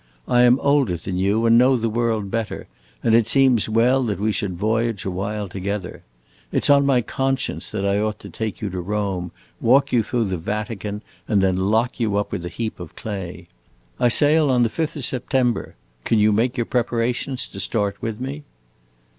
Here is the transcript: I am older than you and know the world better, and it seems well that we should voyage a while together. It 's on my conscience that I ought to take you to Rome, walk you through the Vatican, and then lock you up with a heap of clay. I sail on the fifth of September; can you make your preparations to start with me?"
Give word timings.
I 0.27 0.41
am 0.41 0.59
older 0.61 0.97
than 0.97 1.19
you 1.19 1.45
and 1.45 1.59
know 1.59 1.77
the 1.77 1.87
world 1.87 2.31
better, 2.31 2.65
and 3.03 3.13
it 3.13 3.27
seems 3.27 3.69
well 3.69 4.01
that 4.05 4.19
we 4.19 4.31
should 4.31 4.55
voyage 4.55 5.05
a 5.05 5.11
while 5.11 5.47
together. 5.47 6.01
It 6.51 6.63
's 6.65 6.71
on 6.71 6.87
my 6.87 7.01
conscience 7.01 7.69
that 7.69 7.85
I 7.85 7.99
ought 7.99 8.17
to 8.21 8.29
take 8.31 8.63
you 8.63 8.71
to 8.71 8.81
Rome, 8.81 9.31
walk 9.59 9.91
you 9.93 10.01
through 10.01 10.25
the 10.25 10.37
Vatican, 10.39 11.03
and 11.27 11.39
then 11.39 11.69
lock 11.69 11.99
you 11.99 12.17
up 12.17 12.31
with 12.31 12.43
a 12.43 12.49
heap 12.49 12.79
of 12.79 12.95
clay. 12.95 13.47
I 13.99 14.07
sail 14.07 14.49
on 14.49 14.63
the 14.63 14.69
fifth 14.73 14.95
of 14.95 15.05
September; 15.05 15.75
can 16.03 16.17
you 16.17 16.31
make 16.31 16.57
your 16.57 16.65
preparations 16.65 17.47
to 17.49 17.59
start 17.59 18.01
with 18.01 18.19
me?" 18.19 18.41